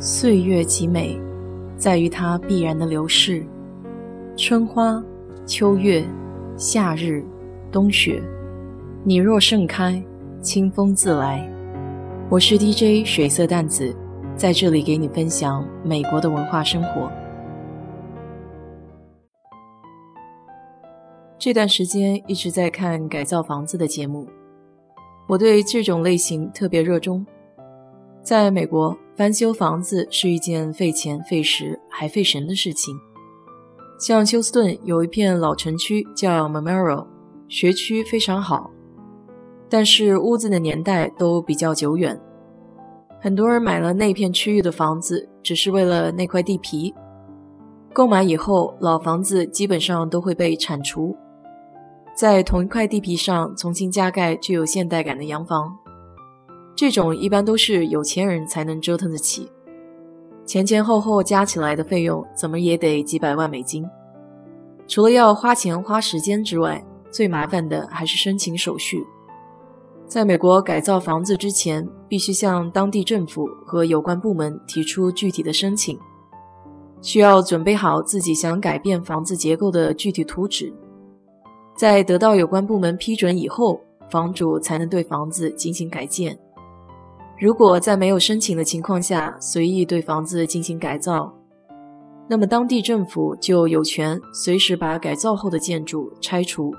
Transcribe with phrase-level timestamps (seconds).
[0.00, 1.20] 岁月极美，
[1.76, 3.44] 在于它必然的流逝。
[4.36, 5.02] 春花、
[5.44, 6.04] 秋月、
[6.56, 7.24] 夏日、
[7.72, 8.22] 冬雪，
[9.02, 10.00] 你若盛开，
[10.40, 11.44] 清风自来。
[12.30, 13.92] 我是 DJ 水色淡子，
[14.36, 17.10] 在这里给你分享美国的文化生活。
[21.40, 24.28] 这段时间一直在看改造房子的节目，
[25.26, 27.26] 我对这种类型特别热衷。
[28.22, 32.96] 在美国，翻修房子是一件费钱、费时还费神的事情。
[33.98, 37.04] 像休斯顿有一片老城区叫 Memorial，
[37.48, 38.70] 学区非常好，
[39.68, 42.16] 但是屋子的年代都比较久远。
[43.20, 46.94] 很多人买了那片区域的房子，只是为了那块地皮。
[47.92, 51.16] 购买以后，老房子基本上都会被铲除，
[52.14, 55.76] 在同一块地皮上重新加盖具有现代感的洋房。
[56.78, 59.50] 这种一般都是有钱人才能折腾得起，
[60.46, 63.84] 前前后后加起来的费用怎么也得几百万美金。
[64.86, 69.04] 除了要花钱花时间之外，最麻烦的还是申请手续。
[70.06, 75.98] 在美国改造房子之前，必须向当地政府和有关部门提出具体的申请，
[77.02, 80.72] 需要准备好自己想改变房子结构的具体图纸，
[81.76, 86.38] 在得到有关部门批准以后，房主才能对房子进行改建。
[87.40, 91.32] 如果在没有申请的情况下随意对房子进行改造，
[92.28, 96.74] 那么当地政府就有权随时把改造后的建筑拆除。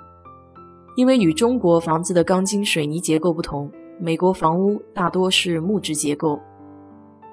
[0.98, 6.38] 因为与中国房子的钢筋水泥结构不同，美国房屋大多是木质结构。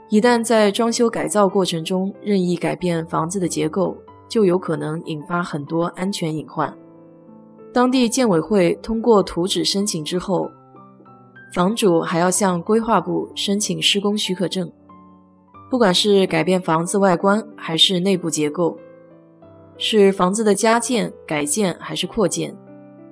[0.08, 3.96] 一旦在装修改造过程中任意改变房子的结构，
[4.28, 6.72] 就有可能引发很多安全隐患。
[7.72, 10.48] 当地建委会通过图纸申请之后。
[11.52, 14.70] 房主还要向规划部申请施工许可证，
[15.70, 18.76] 不管是改变房子外观还是内部结构，
[19.78, 22.54] 是房子的加建、改建还是扩建，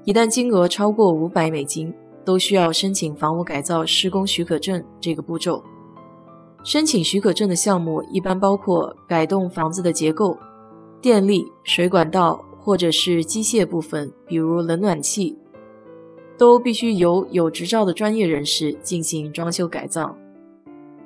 [0.04, 5.62] 一旦金额超过五百美金，都需要申请房屋改造施工许可证这个步骤。
[6.62, 10.38] 申请许可证的项目一般包括改动房子的结构、
[11.00, 15.38] 电力、水管道或者是机械部分，比如冷暖气。
[16.36, 20.16] 都必须由有执照的专业人士进行装修改造。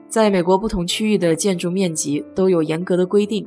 [0.09, 3.47] 在美国，不同区域的建筑面积都有严格的规定。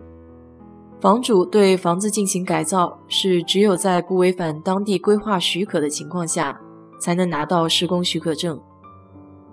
[0.99, 6.61] 房主对房子进行改造，是只有在不违反当地规划许可的情况下，
[6.99, 8.61] 才能拿到施工许可证。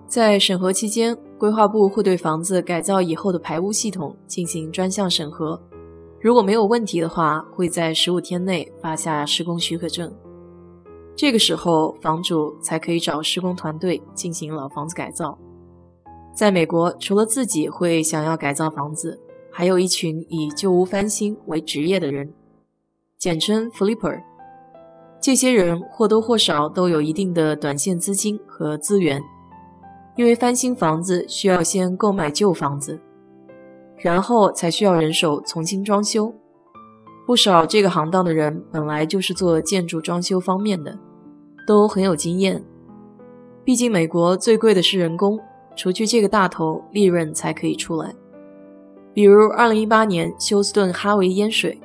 [0.05, 5.59] 在审核期间，规划部会对房子改造以后的排污系统进行专项审核，
[6.21, 10.11] 如果没有问题的话，会在十五天内发下施工许可证。
[11.19, 15.37] 这个时候，房主才可以找施工团队进行老房子改造。
[16.33, 19.19] 在美国，除了自己会想要改造房子，
[19.51, 22.33] 还有一群以旧屋翻新为职业的人，
[23.17, 24.21] 简称 flipper。
[25.19, 29.21] 这些人或多或少都有一定的短线资金和资源，
[30.15, 32.97] 因为翻新房子需要先购买旧房子，
[33.97, 36.33] 然后才需要人手重新装修。
[37.27, 40.97] 不少这个行当的人本来就是做建筑装修方面的。
[41.69, 42.63] 都很有经验，
[43.63, 45.39] 毕竟美国最贵的是人工，
[45.75, 48.11] 除去这个大头，利润才可以出来。
[49.13, 51.79] 比如2018年休斯顿哈维淹水，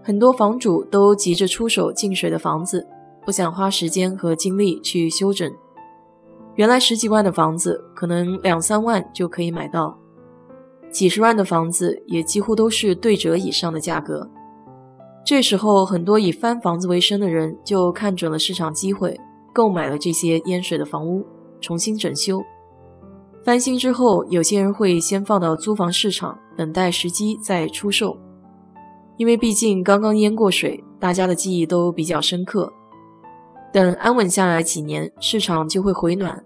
[0.00, 2.86] 很多房主都急着出手进水的房子，
[3.26, 5.52] 不想花时间和精力去修整。
[6.54, 9.98] 原来十几万的房子，可能两三万就可以买到；
[10.92, 14.30] 几十万的房子，也几乎都是对折以上的价格。
[15.24, 19.18] 这时候，很多以翻房子为生的人就看准了市场机会，
[19.54, 21.24] 购买了这些淹水的房屋，
[21.62, 22.42] 重新整修、
[23.42, 28.18] 翻新之后，有些人会先放到租房市场，等待时机再出售。
[29.16, 32.70] 因为毕竟刚刚淹过水，大家的记忆都比较深刻。
[33.72, 36.44] 等安稳下来几年，市场就会回暖，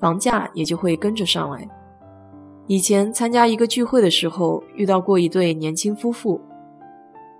[0.00, 1.68] 房价也就会跟着上来。
[2.66, 6.40] 以前参加一个聚会的时候，遇到过一对年轻夫妇。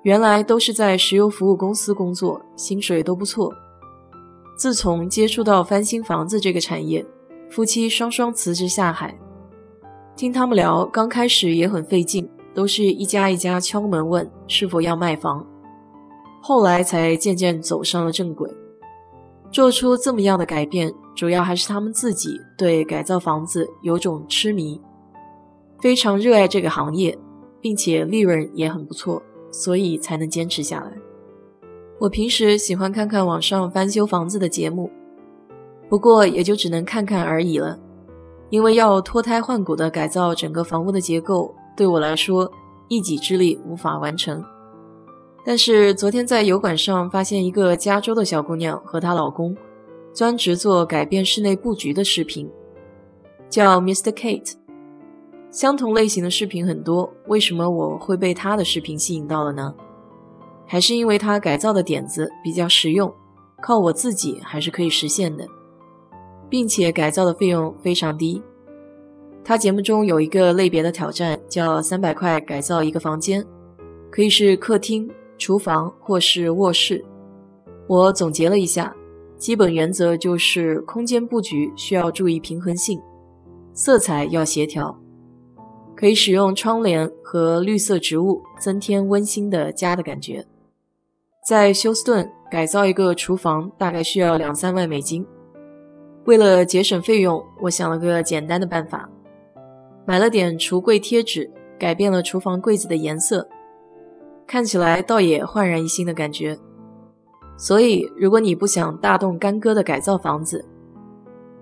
[0.06, 3.52] 原来都是在石油服务公司工作，薪水都不错。
[4.56, 7.04] 自从接触到翻新房子这个产业，
[7.50, 9.18] 夫妻双双辞职下海。
[10.14, 15.44] 听他们聊，刚开始也很费劲，都是一家一家敲门问是否要卖房，
[16.40, 18.48] 后来才渐渐走上了正轨。
[19.50, 24.80] 做出这么样的改变，主要还是他们自己对改造房子有种痴迷，
[25.80, 27.18] 非常热爱这个行业，
[27.60, 29.20] 并且利润也很不错。
[29.56, 30.92] 所以才能坚持下来。
[31.98, 34.90] 我平时喜欢看看网上翻修房子的节目，
[35.88, 37.78] 不过也就只能看看而已了。
[38.50, 42.52] 因为要脱胎换骨的改造整个房屋的结构，对我来说
[42.88, 44.44] 一己之力无法完成。
[45.42, 49.56] 但是昨天在油管上发现一个加州的小姑娘和她老公，
[50.12, 52.46] 专职做改变室内布局的视频，
[53.48, 54.12] 叫 Mr.
[54.12, 54.52] Kate。
[55.56, 59.74] 相同类型的视频很多，为什么我会被他的视频吸引到了呢？
[60.66, 63.10] 还是因为他改造的点子比较实用，
[63.62, 65.48] 靠我自己还是可以实现的，
[66.50, 68.42] 并且改造的费用非常低。
[69.42, 73.42] 他节目中有一个类别的挑战，叫三百块改造一个房间，
[74.10, 75.10] 可以是客厅。
[75.38, 77.02] 厨房或是卧室，
[77.86, 78.94] 我总结了一下，
[79.38, 83.00] 基本原则就是空间布局需要注意平衡性，
[83.72, 84.98] 色彩要协调，
[85.96, 90.46] 可以使用窗帘和绿色植物增添温馨的家的感觉。
[91.48, 95.26] 在休斯顿改造一个厨房大概需要两三万美金，
[96.24, 99.08] 为了节省费用，我想了个简单的办法，
[100.04, 103.48] 买了点橱柜贴纸，改变了厨房柜子的颜色。
[104.46, 106.56] 看起来倒也焕然一新的感觉，
[107.56, 110.64] 所以如果你不想大动干戈的改造房子，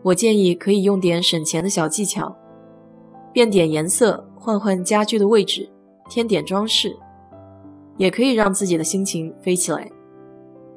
[0.02, 2.36] 我建议可以用点省钱的小技巧，
[3.34, 5.68] 变点颜色，换换家具的位置，
[6.08, 6.96] 添点装饰，
[7.96, 9.90] 也可以让自己的心情飞起来。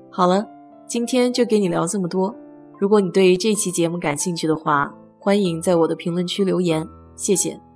[0.10, 0.44] 好了，
[0.88, 2.36] 今天就给你聊这么多。
[2.80, 7.67] 如果你对这期节目感兴趣的话，欢迎在我的评论区留言，谢谢。